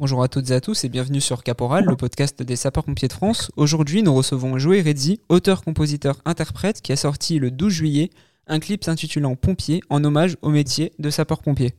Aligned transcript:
Bonjour 0.00 0.22
à 0.22 0.28
toutes 0.28 0.48
et 0.52 0.54
à 0.54 0.60
tous 0.60 0.84
et 0.84 0.88
bienvenue 0.88 1.20
sur 1.20 1.42
Caporal, 1.42 1.84
le 1.84 1.96
podcast 1.96 2.40
des 2.40 2.54
sapeurs-pompiers 2.54 3.08
de 3.08 3.12
France. 3.12 3.50
Aujourd'hui, 3.56 4.04
nous 4.04 4.14
recevons 4.14 4.56
Joey 4.56 4.80
Redzi, 4.80 5.20
auteur, 5.28 5.64
compositeur, 5.64 6.18
interprète, 6.24 6.82
qui 6.82 6.92
a 6.92 6.96
sorti 6.96 7.40
le 7.40 7.50
12 7.50 7.72
juillet 7.72 8.10
un 8.46 8.60
clip 8.60 8.84
s'intitulant 8.84 9.34
Pompier 9.34 9.80
en 9.90 10.04
hommage 10.04 10.36
au 10.40 10.50
métier 10.50 10.92
de 11.00 11.10
sapeur-pompier. 11.10 11.74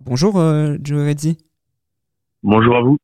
Bonjour 0.00 0.38
euh, 0.38 0.78
Joey 0.82 1.08
Redzi. 1.08 1.36
Bonjour 2.42 2.74
à 2.74 2.80
vous. 2.80 2.96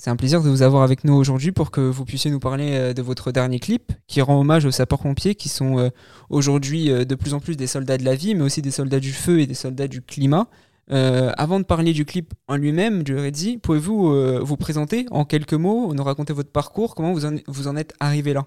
C'est 0.00 0.10
un 0.10 0.16
plaisir 0.16 0.44
de 0.44 0.48
vous 0.48 0.62
avoir 0.62 0.84
avec 0.84 1.02
nous 1.02 1.14
aujourd'hui 1.14 1.50
pour 1.50 1.72
que 1.72 1.80
vous 1.80 2.04
puissiez 2.04 2.30
nous 2.30 2.38
parler 2.38 2.70
euh, 2.78 2.92
de 2.92 3.02
votre 3.02 3.32
dernier 3.32 3.58
clip 3.58 3.90
qui 4.06 4.22
rend 4.22 4.40
hommage 4.40 4.64
aux 4.64 4.70
sapeurs-pompiers 4.70 5.34
qui 5.34 5.48
sont 5.48 5.76
euh, 5.76 5.88
aujourd'hui 6.30 6.92
euh, 6.92 7.04
de 7.04 7.16
plus 7.16 7.34
en 7.34 7.40
plus 7.40 7.56
des 7.56 7.66
soldats 7.66 7.98
de 7.98 8.04
la 8.04 8.14
vie, 8.14 8.36
mais 8.36 8.42
aussi 8.42 8.62
des 8.62 8.70
soldats 8.70 9.00
du 9.00 9.10
feu 9.10 9.40
et 9.40 9.48
des 9.48 9.54
soldats 9.54 9.88
du 9.88 10.00
climat. 10.00 10.46
avant 10.88 11.58
de 11.58 11.64
parler 11.64 11.92
du 11.92 12.04
clip 12.04 12.32
en 12.46 12.56
lui-même, 12.56 13.02
Redzi, 13.08 13.58
pouvez-vous 13.58 14.00
vous 14.40 14.56
présenter 14.56 15.04
en 15.10 15.24
quelques 15.24 15.58
mots, 15.64 15.92
nous 15.92 16.04
raconter 16.04 16.32
votre 16.32 16.52
parcours, 16.52 16.94
comment 16.94 17.12
vous 17.12 17.26
en, 17.26 17.34
vous 17.48 17.66
en 17.66 17.74
êtes 17.76 17.92
arrivé 17.98 18.32
là? 18.32 18.44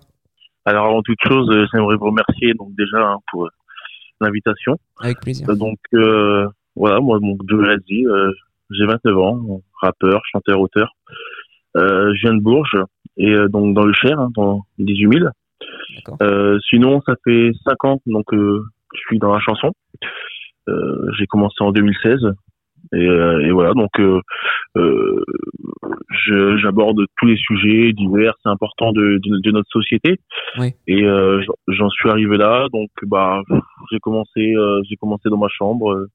Alors 0.63 0.85
avant 0.85 1.01
toute 1.01 1.19
chose, 1.27 1.47
j'aimerais 1.73 1.97
vous 1.97 2.05
remercier 2.05 2.53
donc 2.53 2.69
déjà 2.77 2.97
hein, 2.97 3.17
pour 3.29 3.49
l'invitation. 4.21 4.77
Avec 5.01 5.19
plaisir. 5.19 5.45
donc 5.57 5.79
voilà, 6.77 7.01
moi 7.01 7.19
donc 7.19 7.41
Joe 7.49 7.67
Redzi, 7.67 8.05
j'ai 8.71 8.85
29 8.85 9.17
ans, 9.17 9.61
rappeur, 9.81 10.21
chanteur, 10.31 10.61
auteur. 10.61 10.95
Euh, 11.77 12.13
je 12.15 12.21
viens 12.27 12.33
de 12.33 12.41
Bourges 12.41 12.77
et 13.17 13.29
euh, 13.29 13.47
donc 13.47 13.73
dans 13.73 13.85
le 13.85 13.93
Cher, 13.93 14.19
hein, 14.19 14.29
dans 14.35 14.61
18 14.79 15.19
000. 15.19 15.29
Euh, 16.21 16.59
sinon, 16.69 17.01
ça 17.05 17.15
fait 17.23 17.51
5 17.65 17.85
ans 17.85 18.01
donc 18.05 18.33
euh, 18.33 18.63
je 18.93 18.99
suis 19.07 19.19
dans 19.19 19.33
la 19.33 19.39
chanson. 19.39 19.71
Euh, 20.69 21.11
j'ai 21.17 21.25
commencé 21.27 21.55
en 21.61 21.71
2016 21.71 22.19
et, 22.93 23.05
et 23.05 23.51
voilà 23.51 23.73
donc 23.73 23.89
j'aborde 26.61 27.05
tous 27.17 27.25
les 27.25 27.37
sujets 27.37 27.93
divers, 27.93 28.33
c'est 28.43 28.49
important 28.49 28.91
de, 28.91 29.19
de, 29.23 29.39
de, 29.41 29.51
notre 29.51 29.69
société. 29.69 30.19
Oui. 30.57 30.73
Et 30.87 31.03
j'en 31.67 31.89
suis 31.89 32.09
arrivé 32.09 32.37
là 32.37 32.67
donc 32.73 32.89
bah 33.03 33.41
j'ai 33.91 33.99
commencé 33.99 34.53
j'ai 34.89 34.95
commencé 34.97 35.29
dans 35.29 35.37
ma 35.37 35.47
chambre 35.47 36.07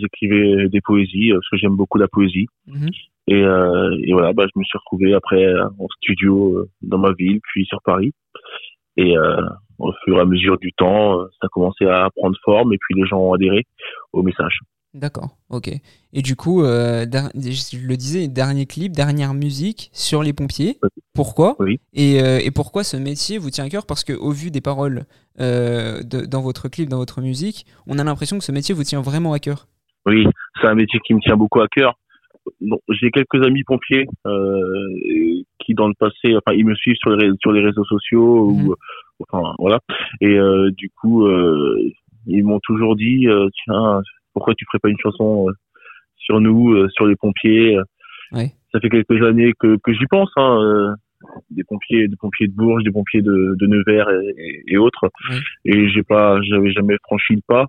j'écrivais 0.00 0.68
des 0.68 0.80
poésies 0.80 1.32
parce 1.32 1.48
que 1.50 1.56
j'aime 1.56 1.76
beaucoup 1.76 1.98
la 1.98 2.08
poésie. 2.08 2.46
Mhm. 2.66 2.88
Et, 3.28 3.42
euh, 3.42 3.96
et, 4.04 4.12
voilà, 4.12 4.32
bah, 4.32 4.46
je 4.52 4.58
me 4.58 4.64
suis 4.64 4.78
retrouvé 4.78 5.14
après 5.14 5.46
en 5.78 5.86
studio 5.96 6.58
euh, 6.58 6.70
dans 6.82 6.98
ma 6.98 7.12
ville, 7.12 7.40
puis 7.42 7.64
sur 7.66 7.80
Paris. 7.82 8.12
Et 8.96 9.16
euh, 9.16 9.40
au 9.78 9.92
fur 10.04 10.18
et 10.18 10.20
à 10.20 10.24
mesure 10.24 10.58
du 10.58 10.72
temps, 10.72 11.20
euh, 11.20 11.26
ça 11.40 11.46
a 11.46 11.48
commencé 11.48 11.86
à 11.86 12.08
prendre 12.14 12.36
forme 12.44 12.72
et 12.72 12.78
puis 12.78 12.94
les 12.94 13.06
gens 13.06 13.18
ont 13.18 13.32
adhéré 13.32 13.66
au 14.12 14.22
message. 14.22 14.58
D'accord, 14.94 15.38
ok. 15.48 15.70
Et 16.12 16.20
du 16.20 16.36
coup, 16.36 16.62
euh, 16.62 17.06
je 17.34 17.86
le 17.86 17.96
disais, 17.96 18.28
dernier 18.28 18.66
clip, 18.66 18.92
dernière 18.92 19.32
musique 19.32 19.88
sur 19.94 20.22
les 20.22 20.34
pompiers. 20.34 20.78
Pourquoi? 21.14 21.56
Oui. 21.60 21.80
et, 21.94 22.22
euh, 22.22 22.40
et, 22.44 22.50
pourquoi 22.50 22.84
ce 22.84 22.98
métier 22.98 23.38
vous 23.38 23.48
tient 23.48 23.64
à 23.64 23.70
cœur? 23.70 23.86
Parce 23.86 24.04
qu'au 24.04 24.30
vu 24.32 24.50
des 24.50 24.60
paroles 24.60 25.06
euh, 25.40 26.02
de, 26.02 26.26
dans 26.26 26.42
votre 26.42 26.68
clip, 26.68 26.90
dans 26.90 26.98
votre 26.98 27.22
musique, 27.22 27.64
on 27.86 27.98
a 27.98 28.04
l'impression 28.04 28.36
que 28.36 28.44
ce 28.44 28.52
métier 28.52 28.74
vous 28.74 28.84
tient 28.84 29.00
vraiment 29.00 29.32
à 29.32 29.38
cœur. 29.38 29.66
Oui, 30.04 30.26
c'est 30.60 30.66
un 30.66 30.74
métier 30.74 31.00
qui 31.06 31.14
me 31.14 31.20
tient 31.20 31.36
beaucoup 31.36 31.60
à 31.62 31.68
cœur. 31.68 31.94
Bon, 32.60 32.78
j'ai 32.88 33.10
quelques 33.10 33.44
amis 33.46 33.62
pompiers 33.64 34.06
euh, 34.26 34.60
qui 35.60 35.74
dans 35.74 35.86
le 35.88 35.94
passé, 35.98 36.34
enfin 36.36 36.56
ils 36.56 36.66
me 36.66 36.74
suivent 36.74 36.96
sur 36.96 37.10
les 37.16 37.30
sur 37.40 37.52
les 37.52 37.60
réseaux 37.64 37.84
sociaux 37.84 38.50
Mhm. 38.50 38.66
ou 38.68 38.74
enfin 39.20 39.54
voilà 39.58 39.78
et 40.20 40.36
euh, 40.38 40.70
du 40.76 40.90
coup 40.90 41.26
euh, 41.26 41.78
ils 42.26 42.44
m'ont 42.44 42.58
toujours 42.64 42.96
dit 42.96 43.28
euh, 43.28 43.48
tiens 43.64 44.00
pourquoi 44.34 44.54
tu 44.56 44.64
ferais 44.66 44.80
pas 44.80 44.88
une 44.88 44.98
chanson 44.98 45.48
euh, 45.48 45.52
sur 46.16 46.40
nous 46.40 46.72
euh, 46.74 46.88
sur 46.90 47.06
les 47.06 47.14
pompiers 47.16 47.78
Ouais. 48.32 48.50
ça 48.72 48.80
fait 48.80 48.88
quelques 48.88 49.22
années 49.24 49.52
que 49.60 49.76
que 49.84 49.92
j'y 49.92 50.06
pense 50.10 50.30
hein, 50.36 50.58
euh, 50.62 50.92
des 51.50 51.62
pompiers 51.64 52.08
des 52.08 52.16
pompiers 52.16 52.48
de 52.48 52.54
Bourges 52.54 52.82
des 52.82 52.90
pompiers 52.90 53.22
de, 53.22 53.54
de 53.56 53.66
Nevers 53.66 54.10
et, 54.10 54.34
et, 54.38 54.62
et 54.74 54.78
autres 54.78 55.08
Ouais. 55.30 55.38
et 55.66 55.88
j'ai 55.90 56.02
pas 56.02 56.40
j'avais 56.42 56.72
jamais 56.72 56.96
franchi 57.04 57.34
le 57.36 57.42
pas 57.46 57.66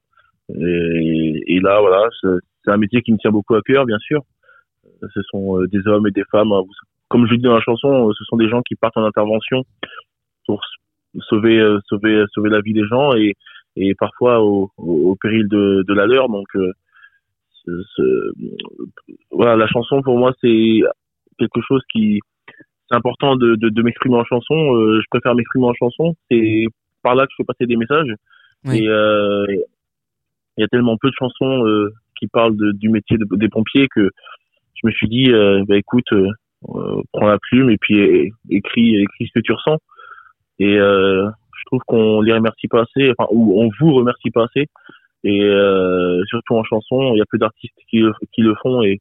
et, 0.50 1.44
et 1.48 1.60
là 1.60 1.80
voilà 1.80 2.08
c'est 2.66 2.72
un 2.72 2.78
métier 2.78 3.02
qui 3.04 3.12
me 3.12 3.18
tient 3.18 3.32
beaucoup 3.32 3.54
à 3.56 3.62
cœur 3.62 3.86
bien 3.86 4.00
sûr 4.00 4.22
ce 5.14 5.22
sont 5.24 5.60
euh, 5.62 5.68
des 5.68 5.86
hommes 5.88 6.08
et 6.08 6.12
des 6.12 6.24
femmes. 6.32 6.52
hein. 6.52 6.64
Comme 7.10 7.26
je 7.28 7.32
le 7.32 7.38
dis 7.38 7.44
dans 7.44 7.56
la 7.56 7.62
chanson, 7.62 8.10
euh, 8.10 8.14
ce 8.18 8.24
sont 8.26 8.38
des 8.38 8.50
gens 8.50 8.62
qui 8.62 8.76
partent 8.76 8.98
en 8.98 9.06
intervention 9.06 9.64
pour 10.46 10.62
sauver, 11.30 11.60
euh, 11.60 11.80
sauver, 11.88 12.24
sauver 12.34 12.50
la 12.50 12.62
vie 12.62 12.74
des 12.74 12.86
gens 12.88 13.14
et, 13.16 13.34
et 13.76 13.94
parfois 13.96 14.42
au, 14.42 14.70
au, 14.78 15.12
au 15.12 15.16
péril 15.16 15.48
de, 15.48 15.84
de 15.88 15.94
la 15.94 16.06
leur. 16.08 16.28
Donc, 16.30 16.48
ce- 17.66 17.84
ce- 17.96 18.34
voilà, 19.32 19.56
la 19.56 19.68
chanson 19.68 20.02
pour 20.02 20.18
moi 20.18 20.34
c'est 20.42 20.82
quelque 21.40 21.62
chose 21.68 21.82
qui 21.92 22.20
c'est 22.90 22.96
important 22.98 23.36
de, 23.36 23.56
de, 23.56 23.70
de 23.70 23.82
m'exprimer 23.82 24.16
en 24.18 24.26
chanson. 24.26 24.76
Euh, 24.76 25.00
je 25.02 25.06
préfère 25.10 25.34
m'exprimer 25.36 25.66
en 25.66 25.74
chanson. 25.74 26.16
C'est 26.30 26.66
par 27.02 27.16
là 27.16 27.26
que 27.26 27.32
je 27.32 27.36
fais 27.38 27.46
passer 27.46 27.66
des 27.66 27.78
messages. 27.78 28.14
Oui. 28.66 28.80
Et 28.84 28.88
euh, 28.90 29.46
il 30.58 30.62
y 30.62 30.64
a 30.64 30.68
tellement 30.68 30.98
peu 30.98 31.10
de 31.10 31.16
chansons 31.18 31.66
euh, 31.66 31.92
qui 32.20 32.28
parlent 32.28 32.56
de- 32.58 32.72
du 32.74 32.90
métier 32.90 33.18
de- 33.18 33.36
des 33.38 33.48
pompiers 33.50 33.88
que 33.88 34.10
je 34.76 34.88
me 34.88 34.92
suis 34.92 35.08
dit, 35.08 35.32
euh, 35.32 35.64
bah 35.68 35.78
écoute, 35.78 36.12
euh, 36.12 36.30
euh, 36.76 37.02
prends 37.12 37.28
la 37.28 37.38
plume 37.40 37.70
et 37.70 37.78
puis 37.78 38.32
écris, 38.50 38.96
écris 39.02 39.28
ce 39.28 39.40
que 39.40 39.44
tu 39.44 39.52
ressens. 39.52 39.78
Et 40.60 40.76
je 40.78 41.66
trouve 41.66 41.82
qu'on 41.88 42.22
les 42.22 42.34
remercie 42.34 42.68
pas 42.68 42.84
assez, 42.84 43.12
enfin, 43.18 43.28
ou 43.32 43.62
on 43.62 43.70
vous 43.80 43.94
remercie 43.94 44.30
pas 44.32 44.46
assez. 44.46 44.68
Et 45.24 45.42
surtout 46.28 46.56
en 46.56 46.64
chanson, 46.64 47.14
il 47.14 47.18
y 47.18 47.22
a 47.22 47.26
peu 47.30 47.38
d'artistes 47.38 47.74
qui, 47.90 48.00
le- 48.00 48.56
font 48.62 48.84
et 48.84 49.00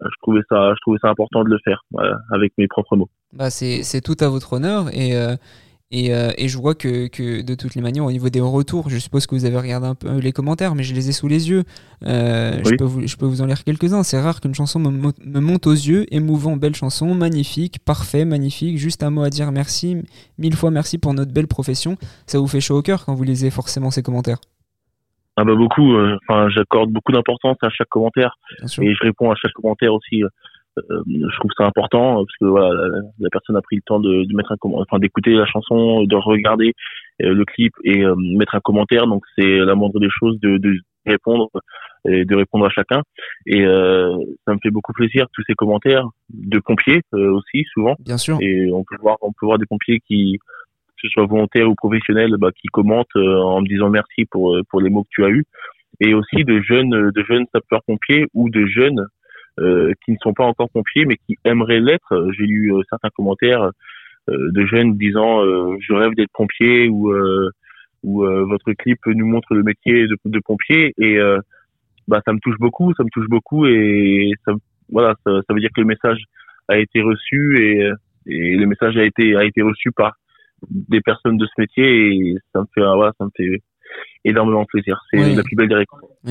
je 0.00 0.16
trouvais 0.22 0.40
ça, 0.48 0.72
je 0.74 0.80
trouvais 0.80 0.98
ça 1.00 1.08
important 1.08 1.44
de 1.44 1.50
le 1.50 1.58
faire 1.64 1.82
avec 2.32 2.52
mes 2.58 2.66
propres 2.66 2.96
mots. 2.96 3.08
Bah, 3.32 3.50
c'est 3.50 4.00
tout 4.00 4.16
à 4.20 4.28
votre 4.28 4.54
honneur 4.54 4.88
et, 4.92 5.12
et, 5.90 6.12
euh, 6.12 6.30
et 6.36 6.48
je 6.48 6.58
vois 6.58 6.74
que, 6.74 7.06
que 7.06 7.42
de 7.42 7.54
toutes 7.54 7.74
les 7.76 7.80
manières, 7.80 8.04
au 8.04 8.10
niveau 8.10 8.28
des 8.28 8.40
retours, 8.40 8.90
je 8.90 8.98
suppose 8.98 9.26
que 9.26 9.34
vous 9.34 9.44
avez 9.44 9.56
regardé 9.56 9.86
un 9.86 9.94
peu 9.94 10.18
les 10.18 10.32
commentaires, 10.32 10.74
mais 10.74 10.82
je 10.82 10.94
les 10.94 11.08
ai 11.08 11.12
sous 11.12 11.28
les 11.28 11.48
yeux. 11.48 11.62
Euh, 12.04 12.60
je, 12.64 12.74
peux 12.74 12.84
vous, 12.84 13.06
je 13.06 13.16
peux 13.16 13.26
vous 13.26 13.40
en 13.40 13.46
lire 13.46 13.62
quelques-uns. 13.62 14.02
C'est 14.02 14.20
rare 14.20 14.40
qu'une 14.40 14.54
chanson 14.54 14.80
me, 14.80 14.90
mo- 14.90 15.12
me 15.24 15.40
monte 15.40 15.66
aux 15.66 15.72
yeux. 15.72 16.04
Émouvant, 16.12 16.56
belle 16.56 16.74
chanson, 16.74 17.14
magnifique, 17.14 17.78
parfait, 17.84 18.24
magnifique. 18.24 18.78
Juste 18.78 19.02
un 19.02 19.10
mot 19.10 19.22
à 19.22 19.30
dire 19.30 19.52
merci. 19.52 19.96
Mille 20.38 20.56
fois 20.56 20.70
merci 20.70 20.98
pour 20.98 21.14
notre 21.14 21.32
belle 21.32 21.46
profession. 21.46 21.96
Ça 22.26 22.38
vous 22.38 22.48
fait 22.48 22.60
chaud 22.60 22.78
au 22.78 22.82
cœur 22.82 23.04
quand 23.04 23.14
vous 23.14 23.24
lisez 23.24 23.50
forcément 23.50 23.90
ces 23.90 24.02
commentaires? 24.02 24.38
Ah 25.36 25.44
bah 25.44 25.54
beaucoup, 25.54 25.92
euh, 25.92 26.16
enfin 26.26 26.48
j'accorde 26.48 26.90
beaucoup 26.90 27.12
d'importance 27.12 27.58
à 27.62 27.68
chaque 27.68 27.88
commentaire. 27.90 28.38
Et 28.62 28.94
je 28.94 29.04
réponds 29.04 29.30
à 29.30 29.34
chaque 29.36 29.52
commentaire 29.52 29.92
aussi. 29.92 30.22
Euh, 30.78 31.02
je 31.06 31.38
trouve 31.38 31.50
ça 31.56 31.64
important 31.64 32.20
euh, 32.20 32.24
parce 32.24 32.36
que 32.40 32.44
voilà, 32.46 32.74
la, 32.74 33.00
la 33.18 33.30
personne 33.30 33.56
a 33.56 33.62
pris 33.62 33.76
le 33.76 33.82
temps 33.82 34.00
de, 34.00 34.24
de 34.24 34.34
mettre 34.34 34.52
un 34.52 34.56
comment, 34.58 34.80
enfin 34.80 34.98
d'écouter 34.98 35.32
la 35.32 35.46
chanson, 35.46 36.04
de 36.04 36.16
regarder 36.16 36.72
euh, 37.22 37.34
le 37.34 37.44
clip 37.44 37.72
et 37.84 38.04
euh, 38.04 38.14
mettre 38.16 38.54
un 38.54 38.60
commentaire. 38.60 39.06
Donc 39.06 39.24
c'est 39.36 39.58
la 39.58 39.74
moindre 39.74 40.00
des 40.00 40.10
choses 40.10 40.38
de, 40.40 40.58
de 40.58 40.78
répondre 41.06 41.48
et 42.08 42.24
de 42.24 42.36
répondre 42.36 42.66
à 42.66 42.70
chacun. 42.70 43.02
Et 43.46 43.64
euh, 43.64 44.16
ça 44.46 44.54
me 44.54 44.58
fait 44.62 44.70
beaucoup 44.70 44.92
plaisir 44.92 45.26
tous 45.32 45.42
ces 45.46 45.54
commentaires 45.54 46.06
de 46.30 46.58
pompiers 46.58 47.02
euh, 47.14 47.32
aussi 47.32 47.64
souvent. 47.72 47.96
Bien 48.00 48.18
sûr. 48.18 48.38
Et 48.40 48.70
on 48.72 48.84
peut 48.84 48.96
voir, 49.00 49.16
on 49.22 49.32
peut 49.32 49.46
voir 49.46 49.58
des 49.58 49.66
pompiers 49.66 50.00
qui 50.06 50.38
que 50.38 51.08
ce 51.08 51.12
soit 51.12 51.26
volontaires 51.26 51.68
ou 51.68 51.74
professionnels, 51.74 52.34
bah, 52.38 52.50
qui 52.58 52.68
commentent 52.68 53.16
euh, 53.16 53.36
en 53.42 53.60
me 53.60 53.66
disant 53.66 53.90
merci 53.90 54.24
pour 54.30 54.56
pour 54.70 54.80
les 54.80 54.88
mots 54.88 55.02
que 55.02 55.08
tu 55.10 55.24
as 55.24 55.28
eus, 55.28 55.44
et 56.00 56.14
aussi 56.14 56.44
de 56.44 56.60
jeunes 56.60 57.10
de 57.10 57.24
jeunes 57.28 57.44
sapeurs 57.52 57.82
pompiers 57.86 58.26
ou 58.32 58.48
de 58.48 58.64
jeunes 58.66 59.06
qui 60.04 60.12
ne 60.12 60.16
sont 60.22 60.34
pas 60.34 60.44
encore 60.44 60.70
pompiers 60.70 61.04
mais 61.04 61.16
qui 61.16 61.36
aimeraient 61.44 61.80
l'être. 61.80 62.28
J'ai 62.36 62.44
lu 62.44 62.74
euh, 62.74 62.82
certains 62.90 63.10
commentaires 63.10 63.70
euh, 64.28 64.50
de 64.52 64.66
jeunes 64.66 64.96
disant 64.96 65.44
euh, 65.44 65.76
je 65.80 65.92
rêve 65.94 66.14
d'être 66.14 66.32
pompier 66.32 66.88
ou 66.88 67.12
euh, 67.12 67.50
ou 68.02 68.24
euh, 68.24 68.44
votre 68.44 68.72
clip 68.72 68.98
nous 69.06 69.26
montre 69.26 69.54
le 69.54 69.62
métier 69.62 70.06
de, 70.06 70.16
de 70.24 70.40
pompier 70.44 70.92
et 70.98 71.18
euh, 71.18 71.38
bah 72.08 72.20
ça 72.24 72.32
me 72.32 72.38
touche 72.40 72.58
beaucoup, 72.58 72.92
ça 72.94 73.04
me 73.04 73.10
touche 73.10 73.28
beaucoup 73.28 73.66
et 73.66 74.32
ça 74.44 74.52
voilà 74.90 75.14
ça, 75.24 75.32
ça 75.46 75.54
veut 75.54 75.60
dire 75.60 75.70
que 75.74 75.80
le 75.80 75.86
message 75.86 76.22
a 76.68 76.78
été 76.78 77.02
reçu 77.02 77.62
et 77.62 77.90
et 78.26 78.56
le 78.56 78.66
message 78.66 78.96
a 78.96 79.04
été 79.04 79.36
a 79.36 79.44
été 79.44 79.62
reçu 79.62 79.92
par 79.92 80.16
des 80.70 81.00
personnes 81.00 81.36
de 81.36 81.46
ce 81.46 81.60
métier 81.60 82.16
et 82.16 82.36
ça 82.52 82.60
me 82.60 82.66
fait 82.74 82.80
voilà, 82.80 83.12
ça 83.18 83.24
me 83.24 83.30
fait 83.36 83.60
énormément 84.24 84.64
plaisir. 84.64 85.00
C'est 85.10 85.18
Oui. 85.20 85.34
la 85.34 85.42
plus 85.42 85.56
belle 85.56 85.68
des, 85.68 85.74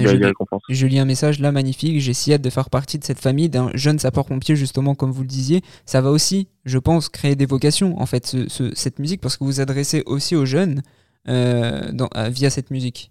je 0.04 0.08
récompenses. 0.26 0.62
Je 0.70 0.86
lis 0.88 1.00
un 1.00 1.06
message 1.06 1.40
là 1.40 1.52
magnifique. 1.52 2.00
J'ai 2.00 2.14
si 2.14 2.34
hâte 2.34 2.42
de 2.42 2.50
faire 2.50 2.70
partie 2.70 3.00
de 3.00 3.04
cette 3.04 3.20
famille 3.20 3.50
d'un 3.50 3.70
jeune 3.74 4.00
sapeur-pompier, 4.00 4.56
justement, 4.56 4.96
comme 4.96 5.12
vous 5.12 5.22
le 5.22 5.28
disiez. 5.28 5.62
Ça 5.86 6.02
va 6.02 6.12
aussi, 6.12 6.50
je 6.66 6.78
pense, 6.78 7.10
créer 7.10 7.36
des 7.36 7.46
vocations, 7.46 8.00
en 8.00 8.06
fait, 8.06 8.26
ce- 8.26 8.50
ce- 8.50 8.74
cette 8.76 9.00
musique, 9.00 9.22
parce 9.22 9.38
que 9.38 9.44
vous 9.46 9.62
adressez 9.62 10.04
aussi 10.06 10.36
aux 10.36 10.46
jeunes 10.46 10.82
euh, 11.28 11.92
dans- 11.92 12.10
euh, 12.18 12.30
via 12.30 12.50
cette 12.52 12.70
musique. 12.70 13.10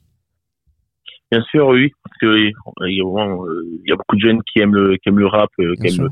Bien 1.33 1.43
sûr, 1.51 1.67
oui, 1.67 1.91
parce 2.05 2.17
que 2.21 2.27
oui, 2.27 2.53
il 2.87 2.97
y 2.97 3.01
a, 3.01 3.05
vraiment, 3.05 3.45
euh, 3.47 3.65
y 3.87 3.93
a 3.93 3.97
beaucoup 3.97 4.15
de 4.15 4.21
jeunes 4.21 4.41
qui 4.53 4.61
aiment 4.61 4.75
le 4.75 4.97
qui 4.99 5.09
aiment 5.09 5.19
le 5.19 5.27
rap, 5.27 5.51
qui 5.57 5.65
aiment 5.65 6.11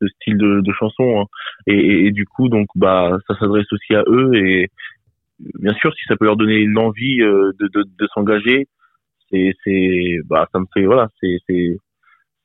ce 0.00 0.08
style 0.08 0.36
de, 0.36 0.60
de 0.62 0.72
chanson, 0.72 1.20
hein. 1.20 1.26
et, 1.68 1.74
et, 1.78 2.06
et 2.06 2.10
du 2.10 2.26
coup, 2.26 2.48
donc 2.48 2.66
bah 2.74 3.16
ça 3.28 3.38
s'adresse 3.38 3.72
aussi 3.72 3.94
à 3.94 4.02
eux 4.08 4.34
et 4.34 4.68
bien 5.58 5.74
sûr, 5.74 5.92
si 5.94 6.04
ça 6.06 6.16
peut 6.16 6.24
leur 6.24 6.36
donner 6.36 6.64
l'envie 6.64 7.18
de, 7.18 7.54
de, 7.58 7.84
de 7.84 8.06
s'engager, 8.14 8.66
c'est, 9.30 9.52
c'est, 9.64 10.18
bah, 10.26 10.48
ça 10.52 10.60
me 10.60 10.66
fait, 10.74 10.84
voilà, 10.84 11.08
c'est, 11.20 11.38
c'est, 11.48 11.76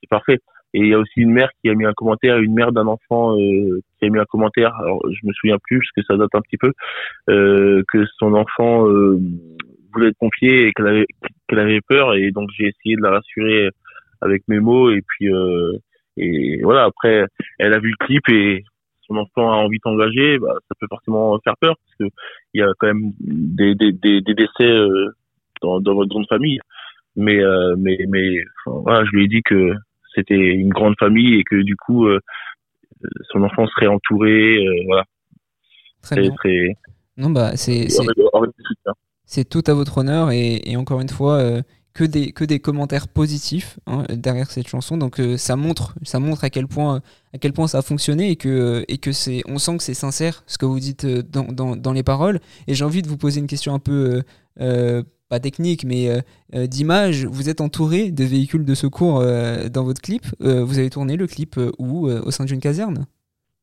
c'est 0.00 0.08
parfait. 0.08 0.38
Et 0.74 0.80
il 0.80 0.88
y 0.88 0.94
a 0.94 0.98
aussi 0.98 1.20
une 1.20 1.32
mère 1.32 1.48
qui 1.60 1.70
a 1.70 1.74
mis 1.74 1.86
un 1.86 1.94
commentaire, 1.94 2.38
une 2.38 2.52
mère 2.52 2.72
d'un 2.72 2.86
enfant 2.86 3.38
euh, 3.38 3.80
qui 3.98 4.04
a 4.04 4.10
mis 4.10 4.18
un 4.18 4.26
commentaire. 4.26 4.74
Alors 4.82 5.00
je 5.10 5.26
me 5.26 5.32
souviens 5.32 5.56
plus 5.62 5.78
parce 5.78 5.90
que 5.92 6.12
ça 6.12 6.18
date 6.18 6.34
un 6.34 6.42
petit 6.42 6.58
peu 6.58 6.72
euh, 7.30 7.82
que 7.90 8.04
son 8.18 8.34
enfant 8.34 8.86
euh, 8.86 9.18
voulait 9.92 10.08
être 10.08 10.18
pompier 10.18 10.66
et 10.66 10.72
qu'elle 10.72 10.88
avait 10.88 11.06
qu'elle 11.48 11.58
avait 11.58 11.80
peur 11.80 12.14
et 12.14 12.30
donc 12.32 12.50
j'ai 12.56 12.66
essayé 12.66 12.96
de 12.96 13.02
la 13.02 13.12
rassurer 13.12 13.70
avec 14.20 14.42
mes 14.48 14.60
mots 14.60 14.90
et 14.90 15.00
puis 15.06 15.32
euh, 15.32 15.72
et 16.18 16.60
voilà 16.62 16.84
après 16.84 17.24
elle 17.58 17.72
a 17.72 17.78
vu 17.78 17.90
le 17.98 18.06
clip 18.06 18.22
et 18.28 18.64
son 19.08 19.16
enfant 19.16 19.50
a 19.50 19.56
envie 19.56 19.78
de 19.78 19.82
s'engager, 19.82 20.38
bah, 20.38 20.54
ça 20.68 20.74
peut 20.78 20.86
forcément 20.88 21.38
faire 21.40 21.56
peur 21.60 21.76
parce 21.76 22.10
que 22.10 22.14
il 22.54 22.60
y 22.60 22.62
a 22.62 22.70
quand 22.78 22.88
même 22.88 23.12
des 23.20 23.74
des 23.74 23.92
des, 23.92 24.20
des 24.20 24.34
décès 24.34 24.64
euh, 24.64 25.10
dans 25.62 25.80
dans 25.80 25.94
votre 25.94 26.10
grande 26.10 26.28
famille. 26.28 26.60
Mais 27.16 27.40
mais 27.76 27.98
mais 28.08 28.44
voilà 28.66 29.04
je 29.04 29.10
lui 29.10 29.24
ai 29.24 29.28
dit 29.28 29.42
que 29.42 29.74
c'était 30.14 30.34
une 30.34 30.70
grande 30.70 30.94
famille 30.98 31.34
et 31.34 31.44
que 31.44 31.56
du 31.62 31.76
coup 31.76 32.06
euh, 32.06 32.20
son 33.30 33.42
enfant 33.42 33.66
serait 33.68 33.86
entouré 33.86 34.64
euh, 34.64 34.82
voilà. 34.86 35.04
Très 36.02 36.20
bien. 36.20 36.32
non 37.16 37.30
bah 37.30 37.56
c'est 37.56 37.88
c'est 39.24 39.48
tout 39.48 39.62
à 39.66 39.74
votre 39.74 39.98
honneur 39.98 40.30
et, 40.30 40.60
et 40.64 40.76
encore 40.76 41.00
une 41.00 41.08
fois 41.08 41.34
euh, 41.34 41.62
que 41.98 42.04
des, 42.04 42.32
que 42.32 42.44
des 42.44 42.60
commentaires 42.60 43.08
positifs 43.08 43.80
hein, 43.88 44.04
derrière 44.10 44.50
cette 44.50 44.68
chanson. 44.68 44.96
Donc 44.96 45.20
ça 45.36 45.56
montre 45.56 45.94
ça 46.02 46.20
montre 46.20 46.44
à 46.44 46.50
quel 46.50 46.68
point 46.68 47.02
à 47.34 47.38
quel 47.38 47.52
point 47.52 47.66
ça 47.66 47.78
a 47.78 47.82
fonctionné 47.82 48.30
et 48.30 48.36
que 48.36 48.84
et 48.86 48.98
que 48.98 49.10
c'est 49.12 49.42
on 49.46 49.58
sent 49.58 49.78
que 49.78 49.82
c'est 49.82 49.94
sincère 49.94 50.44
ce 50.46 50.58
que 50.58 50.66
vous 50.66 50.78
dites 50.78 51.04
dans, 51.06 51.44
dans, 51.44 51.74
dans 51.74 51.92
les 51.92 52.04
paroles. 52.04 52.40
Et 52.68 52.74
j'ai 52.74 52.84
envie 52.84 53.02
de 53.02 53.08
vous 53.08 53.16
poser 53.16 53.40
une 53.40 53.48
question 53.48 53.74
un 53.74 53.80
peu 53.80 54.22
pas 55.28 55.40
technique, 55.40 55.84
mais 55.84 56.08
euh, 56.08 56.20
euh, 56.54 56.66
d'image, 56.66 57.26
vous 57.26 57.48
êtes 57.48 57.60
entouré 57.60 58.10
de 58.10 58.24
véhicules 58.24 58.64
de 58.64 58.74
secours 58.74 59.20
euh, 59.20 59.68
dans 59.68 59.84
votre 59.84 60.00
clip. 60.00 60.26
vous 60.40 60.78
avez 60.78 60.90
tourné 60.90 61.16
le 61.16 61.26
clip 61.26 61.60
où 61.78 62.08
Au 62.08 62.30
sein 62.30 62.44
d'une 62.44 62.60
caserne? 62.60 63.06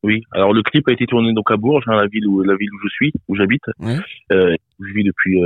Oui, 0.02 0.22
alors 0.32 0.52
le 0.52 0.62
clip 0.62 0.88
a 0.88 0.92
été 0.92 1.06
tourné 1.06 1.32
donc 1.32 1.50
à 1.50 1.56
Bourges, 1.56 1.84
hein, 1.86 1.96
la 1.96 2.06
ville 2.06 2.26
où 2.28 2.42
la 2.42 2.54
ville 2.54 2.70
où 2.72 2.78
je 2.84 2.88
suis, 2.88 3.12
où 3.28 3.34
j'habite, 3.34 3.64
où 3.80 3.86
je 4.84 4.92
vis 4.92 5.04
depuis 5.04 5.40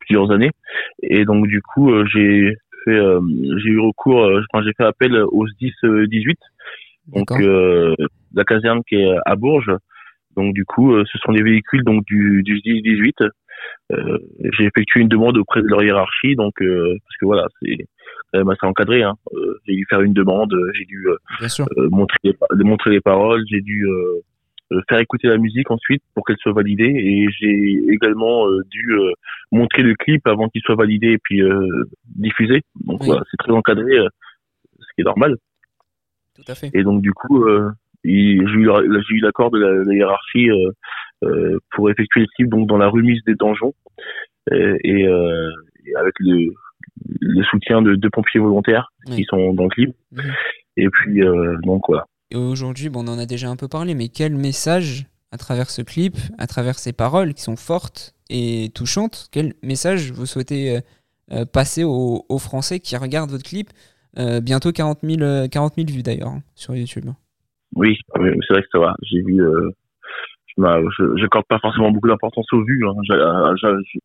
plusieurs 0.00 0.30
années. 0.32 0.50
Et 1.02 1.24
donc 1.24 1.46
du 1.46 1.62
coup, 1.62 1.92
j'ai 2.06 2.56
fait, 2.84 3.00
j'ai 3.62 3.68
eu 3.70 3.78
recours, 3.78 4.28
j'ai 4.62 4.72
fait 4.76 4.84
appel 4.84 5.16
au 5.16 5.46
10-18, 5.46 6.36
donc 7.08 7.30
la 8.34 8.44
caserne 8.44 8.82
qui 8.88 8.96
est 8.96 9.14
à 9.24 9.36
Bourges. 9.36 9.72
Donc 10.36 10.52
du 10.52 10.64
coup, 10.64 10.92
ce 11.04 11.18
sont 11.18 11.32
des 11.32 11.42
véhicules 11.42 11.84
donc 11.84 12.04
du, 12.06 12.42
du 12.42 12.58
10-18 12.58 13.28
euh, 13.92 14.18
j'ai 14.56 14.64
effectué 14.64 15.00
une 15.00 15.08
demande 15.08 15.36
auprès 15.36 15.60
de 15.60 15.66
leur 15.66 15.82
hiérarchie, 15.82 16.36
donc 16.36 16.60
euh, 16.62 16.96
parce 17.04 17.16
que 17.18 17.26
voilà, 17.26 17.46
c'est 17.60 17.76
quand 18.32 18.38
même 18.38 18.48
assez 18.48 18.66
encadré. 18.66 19.02
Hein. 19.02 19.14
Euh, 19.34 19.58
j'ai 19.66 19.74
dû 19.74 19.86
faire 19.88 20.00
une 20.00 20.12
demande, 20.12 20.54
j'ai 20.74 20.84
dû 20.84 21.06
montrer 21.90 22.18
les, 22.24 22.34
montrer 22.64 22.90
les 22.90 23.00
paroles, 23.00 23.44
j'ai 23.48 23.60
dû 23.60 23.86
faire 24.88 24.98
écouter 24.98 25.28
la 25.28 25.36
musique 25.36 25.70
ensuite 25.70 26.02
pour 26.14 26.24
qu'elle 26.24 26.38
soit 26.38 26.52
validée 26.52 26.84
et 26.84 27.28
j'ai 27.38 27.92
également 27.92 28.46
dû 28.70 28.96
montrer 29.52 29.82
le 29.82 29.94
clip 29.94 30.26
avant 30.26 30.48
qu'il 30.48 30.62
soit 30.62 30.74
validé 30.74 31.12
et 31.12 31.18
puis 31.18 31.42
diffusé. 32.06 32.62
Donc 32.86 33.02
voilà, 33.04 33.22
c'est 33.30 33.36
très 33.36 33.52
encadré, 33.52 33.98
ce 34.80 34.86
qui 34.94 35.02
est 35.02 35.04
normal. 35.04 35.36
Tout 36.34 36.42
à 36.48 36.54
fait. 36.54 36.70
Et 36.74 36.82
donc 36.82 37.02
du 37.02 37.12
coup, 37.12 37.46
j'ai 38.04 38.10
eu 38.12 39.20
l'accord 39.20 39.50
de 39.50 39.58
la, 39.58 39.94
hiérarchie 39.94 40.50
euh, 40.50 40.70
pour 41.70 41.90
effectuer 41.90 42.20
le 42.20 42.26
clip 42.34 42.48
donc 42.48 42.68
dans 42.68 42.78
la 42.78 42.88
remise 42.88 43.22
des 43.26 43.34
donjons 43.34 43.74
euh, 44.52 44.76
et, 44.84 45.06
euh, 45.06 45.50
et, 45.86 45.94
avec 45.96 46.14
le, 46.20 46.52
le 47.20 47.44
soutien 47.44 47.80
de 47.80 47.94
deux 47.94 48.10
pompiers 48.10 48.40
volontaires 48.40 48.92
qui 49.06 49.24
sont 49.24 49.54
dans 49.54 49.64
le 49.64 49.70
clip. 49.70 49.96
Et 50.76 50.88
puis 50.88 51.20
donc 51.62 51.82
voilà. 51.88 52.06
Et 52.30 52.36
aujourd'hui, 52.36 52.88
bon, 52.88 53.04
on 53.04 53.12
en 53.12 53.18
a 53.18 53.26
déjà 53.26 53.48
un 53.48 53.56
peu 53.56 53.68
parlé, 53.68 53.94
mais 53.94 54.08
quel 54.08 54.34
message 54.34 55.06
à 55.30 55.38
travers 55.38 55.70
ce 55.70 55.82
clip, 55.82 56.16
à 56.38 56.46
travers 56.46 56.78
ces 56.78 56.92
paroles 56.92 57.34
qui 57.34 57.42
sont 57.42 57.56
fortes 57.56 58.14
et 58.30 58.70
touchantes, 58.74 59.28
quel 59.32 59.54
message 59.62 60.10
vous 60.12 60.26
souhaitez 60.26 60.80
passer 61.52 61.84
aux, 61.84 62.38
Français 62.38 62.80
qui 62.80 62.96
regardent 62.96 63.30
votre 63.30 63.44
clip 63.44 63.70
Bientôt 64.16 64.72
40 64.72 64.98
000, 65.02 65.48
40 65.48 65.74
000 65.76 65.86
vues 65.88 66.02
d'ailleurs 66.02 66.28
hein, 66.28 66.42
sur 66.54 66.74
YouTube? 66.74 67.06
Oui, 67.76 67.96
c'est 68.14 68.52
vrai 68.52 68.62
que 68.62 68.68
ça 68.72 68.78
va. 68.78 68.94
J'ai 69.02 69.22
vu 69.22 69.40
bah, 70.56 70.80
je 70.96 71.16
j'accorde 71.16 71.46
pas 71.48 71.58
forcément 71.58 71.90
beaucoup 71.90 72.08
d'importance 72.08 72.46
aux 72.52 72.62
vues. 72.62 72.86
Hein. 72.86 72.94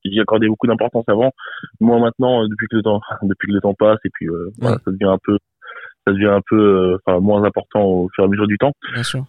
J'y 0.03 0.19
accordais 0.19 0.47
beaucoup 0.47 0.67
d'importance 0.67 1.05
avant. 1.07 1.31
Moi 1.79 1.99
maintenant, 1.99 2.43
euh, 2.43 2.47
depuis 2.47 2.67
que 2.67 2.77
le 2.77 2.81
temps, 2.81 3.01
depuis 3.23 3.47
que 3.47 3.53
le 3.53 3.61
temps 3.61 3.75
passe, 3.75 3.99
et 4.05 4.09
puis 4.13 4.27
euh, 4.27 4.49
ça 4.61 4.79
devient 4.87 5.11
un 5.11 5.19
peu, 5.23 5.37
ça 6.07 6.13
devient 6.13 6.27
un 6.27 6.41
peu, 6.47 6.57
euh, 6.59 6.97
enfin 7.05 7.19
moins 7.19 7.43
important 7.43 7.83
au 7.83 8.09
fur 8.15 8.23
et 8.23 8.27
à 8.27 8.29
mesure 8.29 8.47
du 8.47 8.57
temps. 8.57 8.71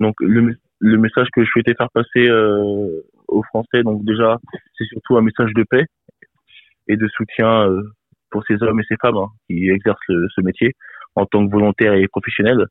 Donc 0.01 0.15
le, 0.21 0.57
le 0.79 0.97
message 0.97 1.29
que 1.35 1.45
je 1.45 1.51
souhaitais 1.51 1.75
faire 1.75 1.91
passer 1.93 2.27
euh, 2.27 3.03
aux 3.29 3.43
Français, 3.45 3.83
donc 3.83 4.03
déjà, 4.05 4.39
c'est 4.79 4.87
surtout 4.87 5.17
un 5.19 5.23
message 5.23 5.53
de 5.55 5.65
paix 5.65 5.85
et 6.89 6.97
de 6.97 7.07
soutien 7.09 7.69
pour 8.31 8.45
ces 8.47 8.63
hommes 8.63 8.81
et 8.81 8.85
ces 8.89 8.97
femmes 8.97 9.19
hein, 9.19 9.29
qui 9.47 9.69
exercent 9.69 9.99
ce 10.09 10.41
métier 10.41 10.73
en 11.17 11.27
tant 11.27 11.47
que 11.47 11.53
volontaires 11.53 11.93
et 11.93 12.09
professionnels. 12.09 12.67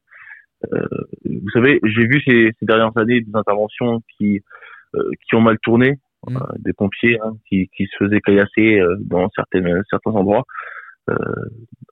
Euh, 0.73 0.88
vous 1.25 1.50
savez, 1.51 1.79
j'ai 1.83 2.06
vu 2.06 2.21
ces, 2.25 2.51
ces, 2.59 2.65
dernières 2.65 2.95
années 2.97 3.21
des 3.21 3.35
interventions 3.35 4.01
qui 4.17 4.41
euh, 4.95 5.09
qui 5.25 5.35
ont 5.35 5.41
mal 5.41 5.57
tourné, 5.59 6.00
mmh. 6.27 6.38
euh, 6.38 6.39
des 6.59 6.73
pompiers 6.73 7.17
hein, 7.23 7.33
qui, 7.47 7.69
qui 7.75 7.85
se 7.85 7.95
faisaient 7.97 8.21
caillasser 8.21 8.81
dans 9.00 9.29
certaines 9.35 9.81
certains 9.89 10.11
endroits. 10.11 10.44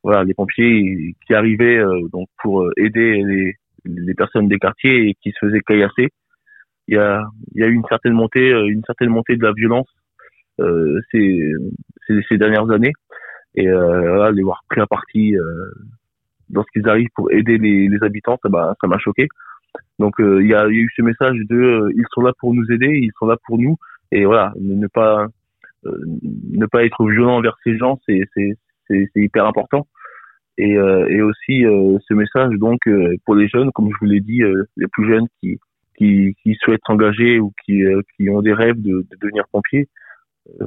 voilà, 0.03 0.25
des 0.25 0.33
pompiers 0.33 1.15
qui 1.25 1.33
arrivaient 1.33 1.81
donc 2.11 2.27
pour 2.41 2.69
aider 2.77 3.23
les, 3.23 3.55
les 3.85 4.13
personnes 4.13 4.47
des 4.47 4.59
quartiers 4.59 5.09
et 5.09 5.15
qui 5.21 5.31
se 5.31 5.45
faisaient 5.45 5.61
caillasser. 5.61 6.09
Il 6.87 6.95
y 6.95 6.97
a 6.97 7.23
il 7.55 7.61
y 7.61 7.63
a 7.63 7.67
eu 7.67 7.73
une 7.73 7.87
certaine 7.89 8.13
montée 8.13 8.49
une 8.49 8.83
certaine 8.85 9.09
montée 9.09 9.35
de 9.37 9.43
la 9.43 9.53
violence 9.53 9.89
ces, 11.11 11.51
ces, 12.07 12.21
ces 12.27 12.37
dernières 12.37 12.69
années 12.71 12.93
et 13.55 13.67
voilà, 13.67 14.31
les 14.31 14.43
voir 14.43 14.63
pris 14.69 14.81
à 14.81 14.87
partie 14.87 15.35
lorsqu'ils 16.51 16.87
arrivent 16.87 17.09
pour 17.15 17.31
aider 17.31 17.57
les, 17.57 17.97
habitants, 18.01 18.37
ça 18.41 18.49
m'a 18.49 18.75
ça 18.81 18.87
m'a 18.87 18.97
choqué. 18.99 19.27
Donc 19.99 20.19
euh, 20.19 20.41
il 20.41 20.49
y, 20.49 20.53
a, 20.53 20.67
eu 20.69 20.89
ce 20.95 21.01
message 21.01 21.37
de 21.49 21.55
euh, 21.55 21.91
ils 21.95 22.05
sont 22.11 22.21
là 22.21 22.31
pour 22.39 22.53
nous 22.53 22.65
aider, 22.71 22.99
ils 23.01 23.11
sont 23.19 23.27
là 23.27 23.37
pour 23.45 23.57
nous 23.57 23.77
et 24.11 24.25
voilà 24.25 24.53
ne, 24.59 24.87
pas 24.87 25.27
euh, 25.85 25.91
ne 26.51 26.65
pas 26.65 26.85
être 26.85 27.05
violent 27.05 27.37
envers 27.37 27.57
ces 27.63 27.77
gens, 27.77 27.99
c'est 28.05 28.21
c'est 28.33 28.53
c'est 28.87 29.09
hyper 29.15 29.45
important. 29.45 29.87
Et, 30.59 30.71
et 30.71 31.21
aussi 31.21 31.61
ce 31.61 32.13
message 32.15 32.55
donc 32.55 32.79
pour 33.25 33.35
les 33.35 33.47
jeunes, 33.47 33.71
comme 33.73 33.91
je 33.91 33.97
vous 33.99 34.07
l'ai 34.07 34.21
dit, 34.21 34.41
les 34.77 34.87
plus 34.87 35.07
jeunes 35.07 35.27
qui 35.39 35.59
qui, 35.97 36.35
qui 36.41 36.55
souhaitent 36.55 36.81
s'engager 36.87 37.39
ou 37.39 37.53
qui 37.63 37.83
qui 38.15 38.29
ont 38.31 38.41
des 38.41 38.53
rêves 38.53 38.81
de 38.81 39.05
devenir 39.21 39.43
pompiers, 39.51 39.87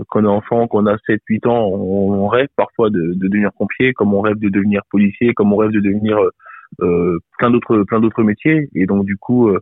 qu'on 0.08 0.24
est 0.24 0.28
enfant, 0.28 0.66
qu'on 0.68 0.86
a 0.86 0.96
7, 1.06 1.20
8 1.28 1.46
ans, 1.46 1.66
on, 1.68 2.28
rêve 2.28 2.48
parfois 2.56 2.90
de, 2.90 3.14
de, 3.14 3.28
devenir 3.28 3.50
pompier, 3.52 3.92
comme 3.92 4.14
on 4.14 4.20
rêve 4.20 4.38
de 4.38 4.48
devenir 4.48 4.82
policier, 4.90 5.34
comme 5.34 5.52
on 5.52 5.56
rêve 5.56 5.70
de 5.70 5.80
devenir 5.80 6.18
euh, 6.18 6.30
euh 6.80 7.18
plein 7.38 7.50
d'autres 7.50 7.82
plein 7.84 8.00
d'autres 8.00 8.22
métiers. 8.22 8.68
Et 8.74 8.86
donc 8.86 9.04
du 9.04 9.16
coup, 9.16 9.48
euh, 9.48 9.58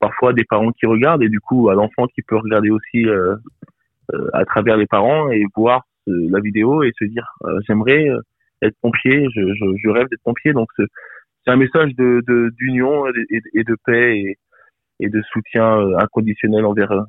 parfois 0.00 0.32
des 0.32 0.44
parents 0.44 0.72
qui 0.72 0.86
regardent 0.86 1.22
et 1.22 1.28
du 1.28 1.40
coup 1.40 1.68
à 1.68 1.74
l'enfant 1.74 2.06
qui 2.06 2.22
peut 2.22 2.36
regarder 2.36 2.70
aussi 2.70 3.06
euh, 3.06 3.36
à 4.32 4.44
travers 4.44 4.76
les 4.76 4.86
parents 4.86 5.30
et 5.30 5.44
voir 5.56 5.82
la 6.06 6.38
vidéo 6.38 6.84
et 6.84 6.92
se 6.96 7.04
dire 7.04 7.26
j'aimerais 7.66 8.06
être 8.62 8.76
pompier, 8.80 9.26
je, 9.34 9.40
je, 9.54 9.64
je 9.82 9.88
rêve 9.90 10.06
d'être 10.08 10.22
pompier. 10.22 10.52
Donc 10.52 10.68
c'est 10.78 11.50
un 11.50 11.56
message 11.56 11.94
de 11.96 12.22
d'union 12.56 13.08
et, 13.08 13.40
et, 13.54 13.64
de 13.64 13.76
paix 13.84 14.16
et, 14.16 14.38
et 15.00 15.08
de 15.08 15.20
soutien 15.32 15.96
inconditionnel 15.98 16.64
envers 16.64 17.06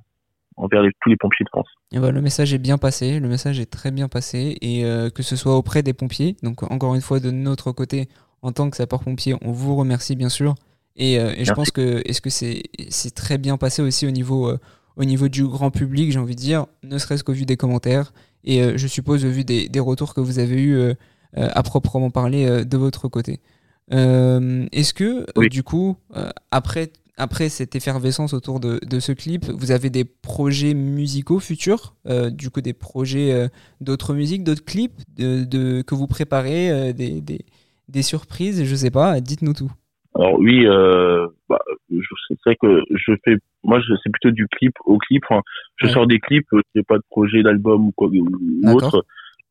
envers 0.58 0.82
tous 1.02 1.10
les 1.10 1.16
pompiers 1.16 1.44
de 1.44 1.50
France. 1.50 1.68
Et 1.92 2.00
le 2.00 2.22
message 2.22 2.54
est 2.54 2.58
bien 2.58 2.78
passé, 2.78 3.20
le 3.20 3.30
message 3.30 3.60
est 3.60 3.68
très 3.68 3.92
bien 3.92 4.08
passé, 4.08 4.58
et 4.62 4.84
euh, 4.84 5.10
que 5.10 5.24
ce 5.24 5.36
soit 5.36 5.56
auprès 5.56 5.84
des 5.84 5.94
pompiers, 5.94 6.36
donc 6.44 6.64
encore 6.64 6.96
une 6.96 7.02
fois 7.02 7.20
de 7.20 7.32
notre 7.32 7.72
côté, 7.72 8.10
en 8.42 8.52
tant 8.52 8.70
que 8.70 8.78
sapeur-pompier, 8.78 9.36
on 9.42 9.52
vous 9.52 9.76
remercie 9.76 10.16
bien 10.16 10.30
sûr, 10.30 10.56
et, 10.96 11.20
euh, 11.20 11.34
je 11.40 11.54
pense 11.54 11.70
que 11.70 12.02
est-ce 12.06 12.22
que 12.22 12.32
c'est 12.32 13.16
très 13.16 13.38
bien 13.38 13.58
passé 13.58 13.84
aussi 13.84 14.08
au 14.08 14.12
niveau 14.12 14.50
euh, 14.50 14.58
au 14.96 15.06
niveau 15.06 15.28
du 15.28 15.46
grand 15.46 15.70
public, 15.70 16.12
j'ai 16.12 16.18
envie 16.18 16.36
de 16.36 16.42
dire, 16.42 16.66
ne 16.82 16.98
serait-ce 16.98 17.24
qu'au 17.24 17.34
vu 17.34 17.46
des 17.46 17.56
commentaires, 17.56 18.14
et 18.44 18.76
je 18.80 18.88
suppose 18.88 19.26
au 19.26 19.30
vu 19.30 19.44
des, 19.44 19.70
des, 19.70 19.80
retours 19.80 20.16
que 20.16 20.22
vous 20.22 20.40
avez 20.40 20.60
eu 20.60 20.96
à 21.36 21.62
proprement 21.62 22.10
parler 22.10 22.66
de 22.66 22.78
votre 22.78 23.08
côté. 23.08 23.40
Est-ce 23.92 24.94
que 24.96 25.48
du 25.50 25.62
coup, 25.62 25.98
après 26.50 26.90
après 27.18 27.50
cette 27.50 27.76
effervescence 27.76 28.34
autour 28.34 28.60
de, 28.60 29.00
ce 29.00 29.12
clip, 29.12 29.46
vous 29.46 29.72
avez 29.72 29.90
des 29.90 30.06
projets 30.06 30.76
musicaux 30.76 31.40
futurs, 31.40 31.96
euh, 32.08 32.30
du 32.30 32.52
coup 32.52 32.62
des 32.62 32.74
projets 32.74 33.34
euh, 33.34 33.48
d'autres 33.82 34.14
musiques, 34.14 34.44
d'autres 34.44 34.64
clips 34.64 35.02
de, 35.18 35.82
que 35.82 35.96
vous 35.96 36.08
préparez, 36.08 36.70
euh, 36.70 36.94
des, 36.94 37.22
des, 37.22 37.40
des, 37.90 38.02
surprises, 38.04 38.64
je 38.64 38.76
sais 38.76 38.92
pas, 38.92 39.20
dites-nous 39.20 39.54
tout. 39.54 39.72
Alors 40.14 40.40
oui, 40.40 40.66
bah, 41.50 41.60
c'est 41.90 42.36
vrai 42.46 42.56
que 42.62 42.82
je 42.92 43.14
fais, 43.24 43.38
moi, 43.64 43.80
c'est 44.04 44.12
plutôt 44.12 44.32
du 44.32 44.48
clip 44.48 44.74
au 44.86 44.98
clip. 44.98 45.24
Enfin, 45.30 45.42
je 45.76 45.88
sors 45.88 46.08
des 46.08 46.20
clips, 46.20 46.48
c'est 46.74 46.86
pas 46.86 46.98
de 46.98 47.04
projet 47.10 47.44
d'album 47.44 47.88
ou 47.88 47.92
quoi 47.96 48.08
ou 48.08 48.70
autre. 48.70 49.06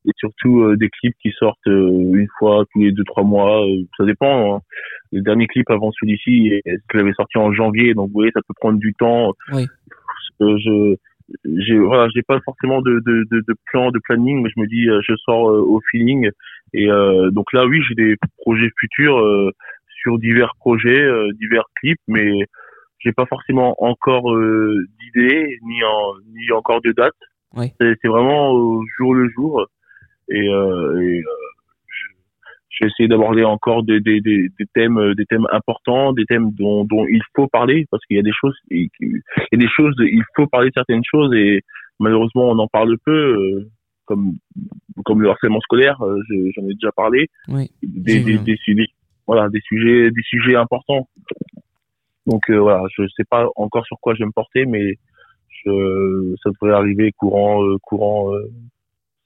Et 0.06 0.12
surtout 0.18 0.75
des 0.76 0.88
clips 0.88 1.16
qui 1.23 1.30
sortent 1.38 1.66
une 1.66 2.26
fois 2.38 2.64
tous 2.73 2.80
les 2.80 2.90
deux 2.90 3.04
trois 3.04 3.23
mois. 3.23 3.64
Ça 3.96 4.04
dépend. 4.04 4.56
Hein. 4.56 4.61
Le 5.13 5.23
dernier 5.23 5.47
clip 5.47 5.71
avant 5.71 5.93
celui-ci, 5.93 6.61
je 6.65 6.97
l'avais 6.97 7.13
sorti 7.13 7.39
en 7.39 7.53
janvier, 7.53 7.95
donc 7.95 8.09
vous 8.09 8.15
voyez, 8.15 8.33
ça 8.33 8.41
peut 8.47 8.55
prendre 8.55 8.79
du 8.79 8.95
temps. 8.95 9.33
Oui. 9.53 9.67
je 10.41 10.97
j'ai 11.45 11.77
voilà 11.77 12.09
j'ai 12.15 12.23
pas 12.23 12.39
forcément 12.45 12.81
de, 12.83 13.03
de, 13.05 13.27
de, 13.33 13.43
de, 13.49 13.55
plan 13.73 13.91
de 13.91 13.99
planning 13.99 14.43
mais 14.43 14.51
je 14.55 14.61
me 14.61 14.67
dis 14.69 14.85
je 14.85 15.17
sors 15.25 15.47
au 15.47 15.81
feeling 15.91 16.31
et 16.73 16.87
donc 17.33 17.53
là 17.53 17.67
oui 17.67 17.83
j'ai 17.89 17.97
des 17.97 18.17
projets 18.39 18.71
futurs 18.79 19.19
sur 19.89 20.21
divers 20.21 20.55
projets 20.61 21.05
divers 21.41 21.65
clips 21.75 21.99
mais 22.07 22.47
j'ai 23.07 23.13
pas 23.13 23.27
forcément 23.27 23.75
encore 23.83 24.33
euh, 24.35 24.85
d'idées 24.99 25.59
ni 25.63 25.83
en, 25.85 26.15
ni 26.35 26.51
encore 26.53 26.81
de 26.81 26.93
date. 26.93 27.15
Oui. 27.55 27.73
C'est 27.81 28.09
vraiment 28.09 28.51
au 28.51 28.83
jour 28.99 29.15
le 29.15 29.29
jour 29.31 29.67
et, 30.29 30.49
euh, 30.49 31.01
et 31.01 31.23
euh, 32.76 32.80
je 32.80 32.85
vais 32.85 32.90
essayer 32.90 33.09
d'aborder 33.09 33.45
encore 33.45 33.83
des, 33.83 34.00
des, 34.00 34.21
des, 34.21 34.49
des, 34.59 34.66
thèmes 34.75 35.14
des 35.14 35.26
thèmes 35.26 35.47
importants, 35.52 36.12
des 36.12 36.25
thèmes 36.26 36.50
dont, 36.52 36.85
dont 36.85 37.06
il 37.06 37.23
faut 37.35 37.49
parler 37.49 37.87
parce 37.90 38.04
qu'il 38.06 38.16
y 38.16 38.21
a 38.21 38.23
des 38.23 38.33
choses 38.38 38.56
il 38.71 38.88
y 39.02 39.54
a 39.54 39.59
des 39.59 39.68
choses 39.68 39.95
il 39.99 40.23
faut 40.35 40.47
parler 40.47 40.68
de 40.68 40.75
certaines 40.75 41.04
choses 41.04 41.35
et 41.35 41.62
malheureusement 41.99 42.50
on 42.50 42.59
en 42.59 42.68
parle 42.68 42.97
peu 43.04 43.12
euh, 43.12 43.71
comme 44.04 44.35
comme 45.04 45.23
le 45.23 45.30
harcèlement 45.30 45.61
scolaire 45.61 46.00
euh, 46.02 46.21
j'en 46.56 46.68
ai 46.68 46.75
déjà 46.75 46.92
parlé. 46.92 47.28
Oui. 47.49 47.71
des, 47.83 48.21
des, 48.21 48.38
des, 48.38 48.56
sujets 48.56 48.87
voilà 49.26 49.49
des 49.49 49.61
sujets 49.61 50.11
des 50.11 50.23
sujets 50.23 50.56
importants. 50.56 51.09
Donc 52.26 52.50
euh, 52.50 52.59
voilà, 52.59 52.83
je 52.97 53.04
sais 53.16 53.25
pas 53.25 53.47
encore 53.56 53.87
sur 53.87 53.99
quoi 54.00 54.14
je 54.14 54.21
vais 54.21 54.26
me 54.26 54.33
porter, 54.33 54.66
mais 54.66 54.95
je, 55.49 56.35
ça 56.42 56.50
devrait 56.50 56.76
arriver 56.76 57.12
courant 57.12 57.64
euh, 57.64 57.76
courant 57.83 58.33
euh, 58.35 58.50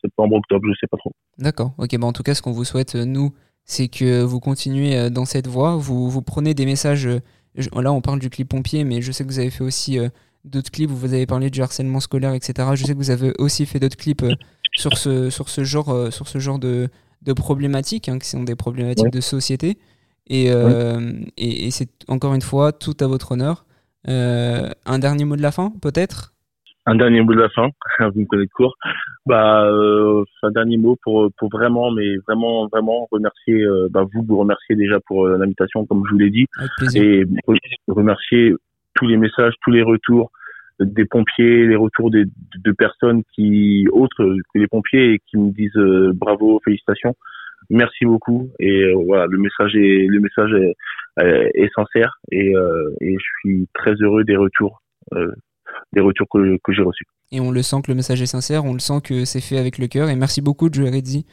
septembre 0.01 0.37
octobre, 0.37 0.67
je 0.69 0.75
sais 0.81 0.87
pas 0.87 0.97
trop. 0.97 1.13
D'accord. 1.39 1.73
Ok, 1.79 1.97
bah 1.99 2.07
en 2.07 2.13
tout 2.13 2.23
cas, 2.23 2.35
ce 2.35 2.43
qu'on 2.43 2.53
vous 2.53 2.65
souhaite 2.65 2.95
nous, 2.95 3.33
c'est 3.65 3.89
que 3.89 4.23
vous 4.23 4.41
continuez 4.41 5.11
dans 5.11 5.25
cette 5.25 5.47
voie. 5.47 5.77
Vous 5.77 6.11
vous 6.11 6.23
prenez 6.23 6.55
des 6.55 6.67
messages. 6.67 7.09
là, 7.57 7.93
on 7.93 8.01
parle 8.01 8.19
du 8.19 8.31
clip 8.31 8.49
pompier, 8.49 8.85
mais 8.85 9.03
je 9.03 9.13
sais 9.13 9.25
que 9.25 9.29
vous 9.29 9.39
avez 9.39 9.51
fait 9.51 9.65
aussi 9.65 9.99
d'autres 10.45 10.71
clips. 10.71 10.91
Vous 10.91 11.13
avez 11.13 11.27
parlé 11.27 11.51
du 11.51 11.63
harcèlement 11.63 12.01
scolaire, 12.01 12.35
etc. 12.35 12.69
Je 12.75 12.85
sais 12.85 12.93
que 12.93 12.99
vous 12.99 13.11
avez 13.11 13.33
aussi 13.39 13.67
fait 13.67 13.79
d'autres 13.79 13.97
clips 13.97 14.25
sur 14.77 14.97
ce 14.99 15.31
sur 15.31 15.49
ce 15.49 15.63
genre 15.65 16.13
sur 16.13 16.27
ce 16.27 16.39
genre 16.39 16.59
de 16.59 16.89
de 17.23 17.33
problématiques, 17.33 18.09
hein, 18.09 18.19
qui 18.19 18.29
sont 18.29 18.43
des 18.43 18.57
problématiques 18.57 19.13
de 19.13 19.21
société. 19.21 19.79
Euh, 20.31 21.21
et, 21.37 21.67
et, 21.67 21.71
c'est 21.71 21.89
encore 22.09 22.35
une 22.35 22.43
fois 22.43 22.73
tout 22.73 22.97
à 23.01 23.07
votre 23.07 23.33
honneur. 23.33 23.67
Euh, 24.09 24.71
un 24.87 24.99
dernier 24.99 25.25
mot 25.25 25.37
de 25.37 25.43
la 25.43 25.53
fin, 25.53 25.73
peut-être? 25.81 26.30
Un 26.91 26.97
dernier 26.97 27.21
mot 27.23 27.33
de 27.33 27.41
la 27.41 27.49
fin, 27.51 27.69
vous 28.01 28.21
me 28.21 28.27
connaissez 28.27 28.49
court. 28.49 28.77
Bah, 29.27 29.65
euh, 29.65 30.25
un 30.43 30.51
dernier 30.51 30.77
mot 30.77 30.97
pour, 31.03 31.31
pour 31.39 31.49
vraiment, 31.51 31.93
mais 31.93 32.17
vraiment, 32.27 32.67
vraiment 32.67 33.07
remercier, 33.11 33.65
bah, 33.91 34.05
vous, 34.13 34.25
vous 34.27 34.39
remercier 34.39 34.75
déjà 34.75 34.99
pour 35.07 35.29
l'invitation, 35.29 35.87
comme 35.87 36.03
je 36.07 36.13
vous 36.13 36.19
l'ai 36.19 36.31
dit. 36.31 36.47
Et 36.95 37.25
remercier 37.87 38.55
tous 38.95 39.07
les 39.07 39.17
messages, 39.17 39.55
tous 39.63 39.71
les 39.71 39.83
retours 39.83 40.33
des 40.81 41.05
pompiers, 41.05 41.67
les 41.67 41.77
retours 41.77 42.11
des, 42.11 42.25
de 42.25 42.73
personnes 42.73 43.23
qui 43.35 43.87
autres 43.93 44.25
que 44.53 44.59
les 44.59 44.67
pompiers 44.67 45.13
et 45.13 45.19
qui 45.31 45.37
me 45.37 45.51
disent 45.51 46.15
bravo, 46.15 46.61
félicitations 46.65 47.15
merci 47.71 48.05
beaucoup 48.05 48.51
et 48.59 48.83
euh, 48.83 48.95
voilà 49.07 49.27
le 49.27 49.39
message 49.39 49.75
est 49.77 50.07
le 50.07 50.21
message 50.21 50.51
est, 51.19 51.71
sincère 51.75 52.19
et, 52.33 52.55
euh, 52.55 52.95
et, 53.01 53.13
je 53.13 53.25
suis 53.41 53.69
très 53.75 53.93
heureux 53.95 54.25
des 54.25 54.37
retours 54.37 54.83
euh, 55.15 55.33
des 55.93 56.01
retours 56.01 56.29
que, 56.29 56.59
que 56.63 56.73
j'ai 56.73 56.83
reçus. 56.83 57.05
Et 57.33 57.41
on 57.41 57.51
le 57.51 57.63
sent 57.63 57.83
que 57.83 57.91
le 57.91 57.95
message 57.95 58.21
est 58.23 58.27
sincère 58.27 58.65
on 58.65 58.73
le 58.73 58.81
sent 58.81 59.01
que 59.03 59.25
c'est 59.25 59.41
fait 59.41 59.59
avec 59.59 59.79
le 59.79 59.87
cœur. 59.87 60.09
Et 60.09 60.17
merci 60.17 60.41
beaucoup 60.41 60.69
Joe 60.71 60.91
Redzi 60.91 61.27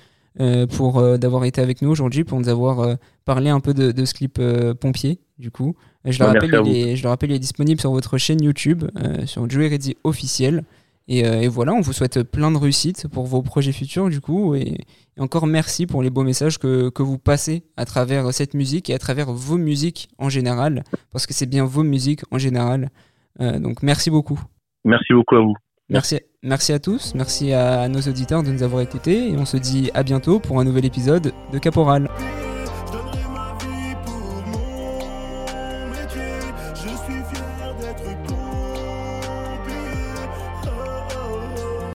pour 0.76 1.02
d'avoir 1.18 1.46
été 1.46 1.62
avec 1.62 1.82
nous 1.82 1.90
aujourd'hui 1.90 2.24
pour 2.24 2.40
nous 2.40 2.48
avoir 2.48 2.96
parlé 3.26 3.50
un 3.50 3.60
peu 3.60 3.74
de, 3.74 3.92
de 3.92 4.06
ce 4.06 4.14
clip 4.14 4.40
pompier 4.80 5.20
du 5.40 5.50
coup. 5.50 5.76
Je 6.06 6.20
le, 6.20 6.26
bah, 6.26 6.34
rappelle, 6.34 6.62
il 6.68 6.78
est, 6.78 6.96
je 6.96 7.04
le 7.04 7.10
rappelle 7.10 7.32
il 7.32 7.36
est 7.36 7.40
disponible 7.40 7.82
sur 7.82 7.92
votre 7.92 8.20
chaîne 8.20 8.44
YouTube 8.44 8.84
sur 9.26 9.50
Joe 9.50 9.72
Redzi 9.72 9.98
officiel. 10.04 10.64
Euh, 11.10 11.42
et, 11.42 11.48
voilà, 11.48 11.74
on 11.74 11.82
vous 11.82 11.94
souhaite 11.94 12.24
plein 12.24 12.52
de 12.52 12.58
réussite 12.58 13.08
pour 13.08 13.26
vos 13.26 13.42
projets 13.42 13.72
futurs 13.72 14.10
du 14.10 14.22
coup. 14.22 14.56
Et, 14.56 14.78
encore 15.18 15.48
merci 15.48 15.88
pour 15.88 16.04
les 16.04 16.10
beaux 16.10 16.24
messages 16.24 16.60
que, 16.60 16.90
que, 16.90 17.02
vous 17.02 17.18
passez 17.18 17.64
à 17.76 17.86
travers 17.86 18.32
cette 18.34 18.54
musique 18.54 18.90
et 18.90 18.94
à 18.94 19.00
travers 19.00 19.32
vos 19.32 19.58
musiques 19.58 20.10
en 20.20 20.30
général, 20.30 20.84
parce 21.12 21.26
que 21.26 21.34
c'est 21.34 21.48
bien 21.48 21.66
vos 21.66 21.84
musiques 21.84 22.22
en 22.30 22.38
général. 22.38 22.90
Euh, 23.42 23.60
donc 23.60 23.84
merci 23.84 24.10
beaucoup. 24.10 24.40
Merci 24.86 25.14
beaucoup 25.14 25.36
à 25.36 25.42
vous. 25.42 25.56
Merci, 25.90 26.20
merci 26.44 26.74
à 26.74 26.80
tous, 26.80 27.16
merci 27.16 27.54
à 27.54 27.88
nos 27.88 28.02
auditeurs 28.02 28.44
de 28.44 28.50
nous 28.52 28.62
avoir 28.62 28.82
écoutés 28.82 29.30
et 29.30 29.38
on 29.38 29.46
se 29.46 29.56
dit 29.56 29.90
à 29.94 30.04
bientôt 30.04 30.40
pour 30.40 30.60
un 30.60 30.66
nouvel 30.66 30.86
épisode 30.86 31.32
de 31.54 31.60
Caporal. 31.60 32.10